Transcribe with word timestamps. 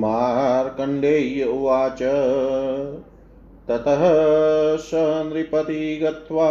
मार्कण्डेय 0.00 1.44
उवाच 1.44 2.02
ततः 3.68 4.02
स 4.76 4.90
नृपति 5.26 5.98
गत्वा 6.02 6.48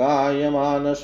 कायमानस 0.00 1.02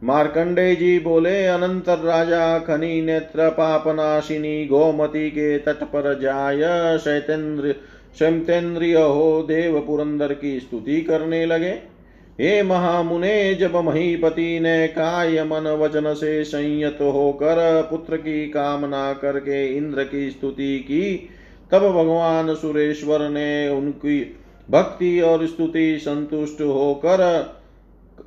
मार्कंडे 0.04 0.76
जी 0.76 1.00
बोले 1.00 1.46
अनंतर 1.46 1.98
राजा 1.98 2.60
खनि, 2.60 3.02
नेत्र, 3.02 3.50
पापनाशिनी, 3.50 4.66
गोमती 4.66 5.30
के 5.30 5.58
तट 5.58 5.84
पर 5.84 6.20
जाय, 6.20 6.98
शैतेन्द्र 6.98 7.76
शमतेन्द्रिय 8.20 8.98
हो, 8.98 9.46
देव 9.48 9.80
पुरंदर 9.80 10.34
की 10.34 10.60
स्तुति 10.60 11.02
करने 11.02 11.46
लगे। 11.46 11.94
हे 12.42 12.64
महामुने, 12.64 13.56
जब 13.56 13.76
महीपति 13.76 14.60
ने 14.60 14.88
काय 14.88 15.44
मन 15.44 15.68
वचन 15.68 16.14
से 16.14 16.44
संयत 16.44 16.98
होकर 17.02 17.88
पुत्र 17.90 18.18
की 18.18 18.48
कामना 18.48 19.14
करके 19.14 19.78
इंद्र 19.78 20.04
की 20.04 20.30
स्तुति 20.30 20.80
की, 20.80 21.30
तब 21.72 21.80
भगवान 21.80 22.56
सुरेश्वर 22.56 23.30
ने 23.30 23.70
उनकी 23.70 24.36
भक्ति 24.72 25.22
और 25.22 25.48
स्तुति 25.48 25.98
संतुष्ट 25.98 26.62
होकर 26.62 27.50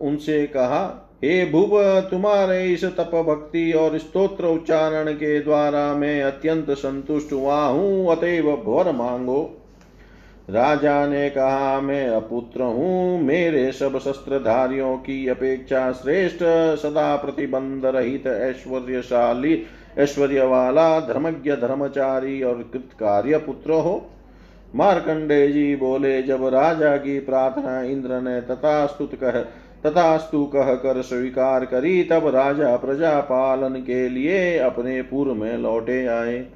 उनसे 0.00 0.46
कहा, 0.46 1.02
हे 1.24 1.44
भूप 1.44 1.70
तुम्हारे 2.10 2.72
इस 2.72 2.84
तप 2.84 3.10
भक्ति 3.28 3.72
और 3.72 3.98
स्तोत्र 3.98 4.46
उच्चारण 4.46 5.12
के 5.12 5.40
द्वारा 5.40 5.94
मैं 5.94 6.22
अत्यंत 6.22 6.70
संतुष्ट 6.70 7.32
हुआ 7.32 7.64
हूँ, 7.66 8.16
अतएव 8.16 8.50
वर 8.66 8.92
मांगो। 8.92 9.62
राजा 10.50 11.06
ने 11.06 11.30
कहा, 11.30 11.80
मैं 11.80 12.08
अपुत्र 12.08 12.62
हूँ, 12.62 13.22
मेरे 13.22 13.72
सब 13.72 13.98
शस्त्रधारियों 13.98 14.96
की 14.96 15.28
अपेक्षा 15.28 15.92
श्रेष्ठ, 15.92 16.38
सदा 16.82 17.16
प्रतिबंध 17.16 17.86
रहित, 17.86 18.26
ऐश्वर्यशाली 18.26 19.62
ऐश्वर्य 19.98 20.46
वाला 20.46 21.00
धर्मज्ञ, 21.00 21.52
धर्मचारी 21.52 22.42
और 22.42 22.70
कृतकार्य 22.72 23.38
पुत्र 23.38 23.72
हो। 23.72 24.10
मार्कंडे 24.74 25.48
जी 25.48 25.76
बोले, 25.76 26.22
जब 26.22 26.46
राजा 26.46 26.96
की 26.96 27.20
प्रार्थना 27.20 27.82
इंद्र 27.82 28.20
ने 28.20 28.40
तथा 28.40 28.86
स्तुत 28.86 29.14
कह 29.14 29.40
तथास्तु 29.86 30.44
कह 30.44 30.74
कर 30.74 31.02
स्वीकार 31.02 31.64
करी, 31.64 32.02
तब 32.04 32.26
राजा 32.26 32.76
प्रजा 32.76 33.20
पालन 33.20 33.80
के 33.80 34.08
लिए 34.08 34.58
अपने 34.58 35.02
पूर्व 35.02 35.34
में 35.34 35.56
लौटे 35.58 36.06
आए। 36.06 36.46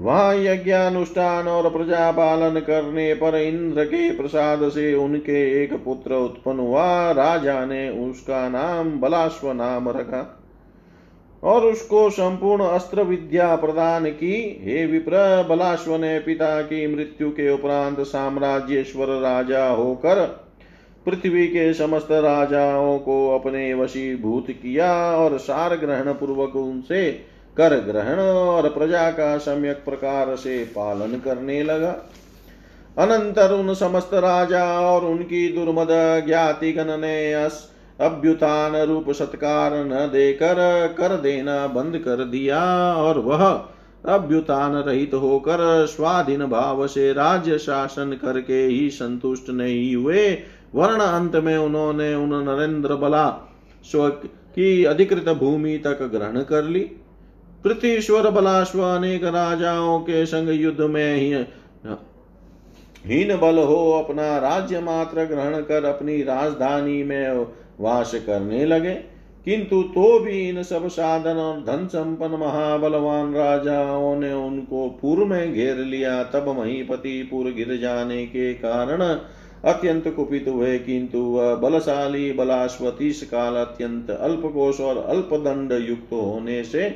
वहाँ 0.00 0.34
यज्ञानुष्ठान 0.34 1.48
और 1.48 1.70
प्रजा 1.70 2.10
पालन 2.10 2.60
करने 2.60 3.14
पर 3.14 3.36
इंद्र 3.36 3.84
के 3.84 4.10
प्रसाद 4.10 4.68
से 4.68 4.94
उनके 4.94 5.64
एक 5.64 5.72
पुत्र 5.84 6.14
उत्पन्न 6.14 6.58
हुआ। 6.58 7.10
राजा 7.10 7.64
ने 7.64 7.88
उसका 7.90 8.48
नाम 8.48 9.00
बलाश्व 9.00 9.52
नाम 9.52 9.88
रखा 9.88 10.36
और 11.42 11.64
उसको 11.64 12.08
संपूर्ण 12.10 12.64
अस्त्र 12.64 13.02
विद्या 13.02 13.54
प्रदान 13.56 14.06
की। 14.06 14.60
हे 14.62 14.86
विप्र, 14.86 15.46
बलाश्व 15.50 15.96
ने 15.96 16.18
पिता 16.18 16.60
की 16.62 16.86
मृत्यु 16.96 17.30
के 17.30 17.50
उपरांत 17.50 18.00
साम्राज्येश्वर 18.00 19.06
राजा 19.20 19.66
होकर 19.66 20.49
पृथ्वी 21.06 21.46
के 21.46 21.72
समस्त 21.74 22.08
राजाओं 22.12 22.98
को 22.98 23.38
अपने 23.38 23.72
वशीभूत 23.74 24.50
किया 24.50 24.92
और 25.16 25.38
सार 25.38 25.76
ग्रहण 25.76 26.12
पूर्वक 26.12 26.56
उनसे 26.56 27.10
कर 27.56 27.76
ग्रहण 27.80 28.18
और 28.20 28.68
प्रजा 28.68 29.10
का 29.10 29.36
सम्यक 29.38 29.82
प्रकार 29.84 30.34
से 30.36 30.64
पालन 30.64 31.18
करने 31.18 31.62
लगा। 31.62 31.90
अनंतर 32.98 33.52
उन 33.52 33.74
समस्त 33.74 34.14
राजा 34.14 34.64
और 34.80 35.04
उनकी 35.04 35.48
दुर्मद 35.52 35.88
ज्ञातिगण 36.26 36.96
ने 36.98 37.32
अभ्युत्थान 37.34 38.76
रूप 38.76 39.10
सत्कार 39.10 39.74
न 39.74 40.06
देकर 40.12 40.56
कर 40.98 41.16
देना 41.16 41.66
बंद 41.66 41.98
कर 41.98 42.24
दिया 42.24 42.62
और 42.94 43.18
वह 43.18 43.44
अभ्युत्थान 44.06 44.72
रहित 44.72 45.14
होकर 45.14 45.86
स्वाधीन 45.86 46.44
भाव 46.46 46.86
से 46.86 47.12
राज्य 47.12 47.58
शासन 47.58 48.18
करके 48.22 48.62
ही 48.64 48.90
संतुष्ट 48.90 49.50
नहीं 49.50 49.96
हुए। 49.96 50.30
वर्ण 50.74 51.00
अंत 51.00 51.36
में 51.36 51.56
उन्होंने 51.56 52.14
उन 52.14 52.34
नरेंद्र 52.48 52.96
बला 52.96 53.26
स्व 53.84 54.08
की 54.54 54.84
अधिकृत 54.84 55.28
भूमि 55.38 55.76
तक 55.78 56.02
ग्रहण 56.12 56.42
कर 56.42 56.62
ली 56.64 56.80
पृथ्वीश्वर 57.64 58.30
बलाश्व 58.30 58.82
अनेक 58.84 59.24
राजाओं 59.24 59.98
के 60.00 60.24
संग 60.26 60.48
युद्ध 60.52 60.80
में 60.80 61.14
ही 61.16 61.32
हीन 63.06 63.36
बल 63.36 63.58
हो 63.58 63.78
अपना 63.92 64.36
राज्य 64.38 64.80
मात्र 64.80 65.24
ग्रहण 65.24 65.60
कर 65.62 65.84
अपनी 65.84 66.22
राजधानी 66.22 67.02
में 67.02 67.46
वास 67.80 68.14
करने 68.26 68.64
लगे 68.64 68.94
किंतु 69.46 69.82
तो 69.82 70.18
भी 70.20 70.38
इन 70.48 70.62
सब 70.62 70.86
साधन 70.88 71.36
और 71.36 71.60
धन 71.60 71.86
संपन्न 71.86 72.38
महाबलवान 72.38 73.32
राजाओं 73.34 74.14
ने 74.16 74.32
उनको 74.32 74.88
पूर्व 75.02 75.24
में 75.26 75.52
घेर 75.52 75.76
लिया 75.76 76.22
तब 76.24 76.48
महीपति 76.58 77.22
पूर्व 77.30 77.50
गिर 77.50 77.76
जाने 77.76 78.24
के 78.26 78.52
कारण 78.54 79.02
अत्यंत 79.64 80.08
कुपित 80.08 80.44
हुए 80.48 80.78
किंतु 80.78 81.18
वह 81.18 81.54
बलशाली 81.54 82.32
बलाश्वतीस 82.32 83.22
काल 83.22 83.54
अत्यंत 83.54 84.10
अल्पकोश 84.10 84.80
और 84.80 84.98
अल्प 84.98 85.28
दंड 85.34 85.72
युक्त 85.88 86.12
होने 86.12 86.62
से 86.64 86.88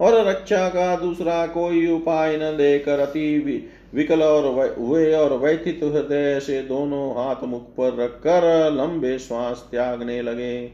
और 0.00 0.14
रक्षा 0.26 0.68
का 0.68 0.96
दूसरा 0.96 1.46
कोई 1.46 1.86
उपाय 1.86 2.36
न 2.36 2.56
देकर 2.56 2.98
अति 2.98 3.68
विकल 3.94 4.22
और 4.22 4.76
हुए 4.78 5.12
और 5.14 5.36
व्यथित 5.38 5.80
हृदय 5.82 6.40
से 6.40 6.60
दोनों 6.62 7.10
हाथ 7.10 7.44
मुख 7.44 7.62
पर 7.62 7.96
रखकर 7.96 8.72
लंबे 8.72 9.18
श्वास 9.18 9.68
त्यागने 9.70 10.22
लगे। 10.22 10.70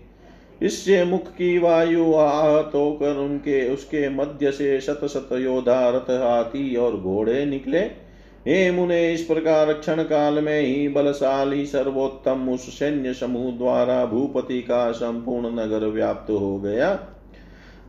इससे 0.62 1.04
मुख 1.04 1.28
की 1.28 1.58
वायु 1.58 2.14
आहत 2.14 2.70
होकर 2.74 3.16
उनके, 3.16 3.68
उसके 3.74 4.08
मध्य 4.08 4.50
से 4.52 4.80
शत 4.80 5.00
शत 5.04 5.28
योद्धा 5.32 5.88
रथ 5.88 6.10
हाथी 6.10 6.76
और 6.76 6.96
घोड़े 6.96 7.44
निकले। 7.46 8.11
हे 8.48 8.70
मुने, 8.70 9.12
इस 9.12 9.22
प्रकार 9.22 9.72
क्षण 9.72 10.02
काल 10.02 10.38
में 10.38 10.60
ही 10.60 10.88
बलशाली 10.88 11.64
सर्वोत्तम 11.66 12.48
उस 12.48 12.78
सैन्य 12.78 13.12
समूह 13.14 13.50
द्वारा 13.58 14.04
भूपति 14.06 14.60
का 14.60 14.90
संपूर्ण 14.92 15.52
नगर 15.60 15.86
व्याप्त 15.86 16.30
हो 16.30 16.58
गया। 16.58 16.88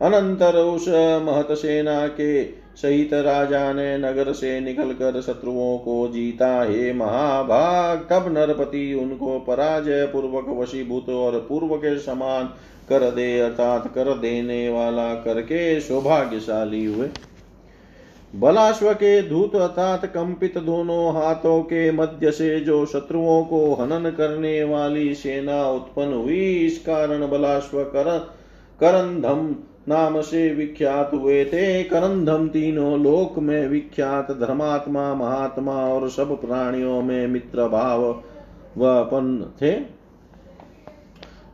अनंतर 0.02 0.56
उस 0.56 0.88
महत 1.22 1.48
सेना 1.52 2.06
के 2.06 2.44
सहित 2.76 3.14
राजा 3.14 3.72
ने 3.72 3.96
नगर 3.98 4.32
से 4.32 4.60
निकलकर 4.60 5.20
शत्रुओं 5.20 5.76
को 5.78 6.08
जीता। 6.08 6.62
हे 6.62 6.92
महाभाग, 6.92 8.06
तब 8.10 8.32
नरपति 8.32 8.94
उनको 8.94 9.38
पराजय 9.40 10.06
पूर्वक 10.06 10.48
वशीभूत 10.58 11.08
और 11.08 11.38
पूर्व 11.48 11.76
के 11.76 11.98
समान 11.98 12.44
कर 12.88 13.10
दे, 13.10 13.40
अर्थात 13.40 13.92
कर 13.94 14.14
देने 14.14 14.68
वाला 14.68 15.14
करके 15.14 15.80
सौभाग्यशाली 15.80 16.84
हुए। 16.84 17.08
बलाश्व 18.34 18.92
के 18.92 19.28
धूत 19.28 19.56
अर्थात 19.56 20.06
कंपित 20.06 20.58
दोनों 20.58 21.14
हाथों 21.14 21.62
के 21.62 21.90
मध्य 21.92 22.30
से 22.30 22.60
जो 22.60 22.86
शत्रुओं 22.86 23.44
को 23.44 23.74
हनन 23.74 24.10
करने 24.10 24.64
वाली 24.64 25.14
सेना 25.14 25.68
उत्पन्न 25.68 26.12
हुई, 26.12 26.54
इस 26.54 26.78
कारण 26.78 27.30
बलाश्व 27.30 27.82
कर, 27.82 28.18
करंधम 28.80 29.56
नाम 29.88 30.20
से 30.20 30.54
विख्यात 30.54 31.10
हुए 31.14 31.44
थे। 31.44 31.84
करंधम 31.84 32.48
तीनों 32.48 33.02
लोक 33.02 33.38
में 33.38 33.68
विख्यात 33.68 34.30
धर्मात्मा, 34.30 35.14
महात्मा 35.14 35.72
और 35.72 36.08
सब 36.08 36.40
प्राणियों 36.40 37.02
में 37.02 37.26
मित्र 37.26 37.68
भाव 37.68 38.02
वपन 38.78 39.52
थे। 39.62 39.93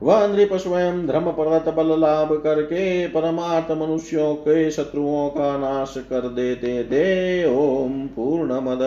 वह 0.03 0.27
नृप 0.27 0.55
स्वयं 0.55 1.07
धर्म 1.07 1.21
परत 1.21 1.75
बल 1.75 2.01
लाभ 2.01 2.41
करके 2.45 3.07
परमार्थ 3.07 3.71
मनुष्यों 3.71 4.35
के 4.35 4.71
शत्रुओं 4.71 5.29
का 5.29 5.59
नाश 5.59 5.95
कर 5.99 6.21
देते 6.21 6.85
थे 6.85 7.57
ओम 7.57 8.07
पूर्ण 8.07 8.53
मद 8.53 8.79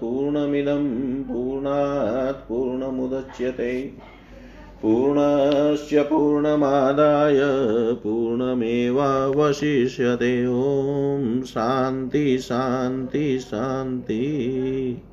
पूर्णमिदम 0.00 1.32
पूर्णात् 1.32 2.48
पूर्णमुदच्यते। 2.48 3.92
पूर्णस्य 4.82 6.02
पूर्णमादाय 6.02 7.40
पूर्णमेवावशिष्यते। 7.94 10.46
ॐ 10.46 11.42
शान्ति 11.42 12.38
शान्ति 12.38 13.38
शान्ति। 13.38 15.02